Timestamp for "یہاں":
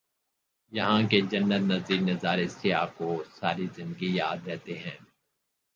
0.73-1.01